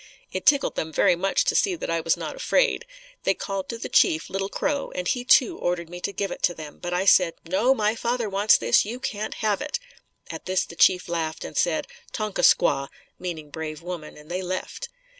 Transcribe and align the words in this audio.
It 0.31 0.47
tickled 0.47 0.73
them 0.75 0.91
very 0.91 1.15
much 1.15 1.43
to 1.45 1.53
see 1.53 1.75
that 1.75 1.91
I 1.91 2.01
was 2.01 2.17
not 2.17 2.35
afraid. 2.35 2.87
They 3.21 3.35
called 3.35 3.69
to 3.69 3.77
the 3.77 3.87
chief, 3.87 4.31
Little 4.31 4.49
Crow, 4.49 4.91
and 4.95 5.07
he 5.07 5.23
too 5.23 5.59
ordered 5.59 5.91
me 5.91 6.01
to 6.01 6.11
give 6.11 6.31
it 6.31 6.41
to 6.41 6.55
them, 6.55 6.79
but 6.79 6.91
I 6.91 7.05
said, 7.05 7.35
"No, 7.47 7.75
my 7.75 7.93
father 7.93 8.27
wants 8.27 8.57
this, 8.57 8.83
you 8.83 8.99
can't 8.99 9.35
have 9.45 9.61
it." 9.61 9.77
At 10.31 10.47
this 10.47 10.65
the 10.65 10.75
chief 10.75 11.07
laughed 11.07 11.45
and 11.45 11.55
said, 11.55 11.85
"Tonka 12.13 12.41
Squaw" 12.41 12.87
meaning 13.19 13.51
brave 13.51 13.83
woman 13.83 14.17
and 14.17 14.31
they 14.31 14.41
left. 14.41 14.89